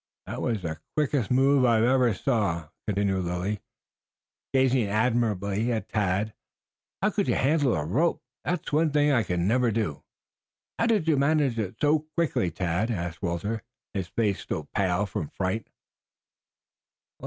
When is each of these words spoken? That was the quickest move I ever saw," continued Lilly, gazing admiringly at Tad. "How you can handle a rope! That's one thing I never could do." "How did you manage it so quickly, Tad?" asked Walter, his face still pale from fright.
That 0.25 0.41
was 0.41 0.63
the 0.63 0.79
quickest 0.97 1.29
move 1.29 1.63
I 1.63 1.85
ever 1.85 2.11
saw," 2.15 2.69
continued 2.87 3.23
Lilly, 3.23 3.59
gazing 4.51 4.87
admiringly 4.87 5.71
at 5.71 5.89
Tad. 5.89 6.33
"How 7.03 7.09
you 7.15 7.23
can 7.25 7.35
handle 7.35 7.75
a 7.75 7.85
rope! 7.85 8.19
That's 8.43 8.73
one 8.73 8.89
thing 8.89 9.11
I 9.11 9.23
never 9.35 9.67
could 9.67 9.75
do." 9.75 10.03
"How 10.79 10.87
did 10.87 11.07
you 11.07 11.17
manage 11.17 11.59
it 11.59 11.75
so 11.79 12.07
quickly, 12.17 12.49
Tad?" 12.49 12.89
asked 12.89 13.21
Walter, 13.21 13.61
his 13.93 14.07
face 14.07 14.39
still 14.41 14.67
pale 14.75 15.05
from 15.05 15.27
fright. 15.27 15.69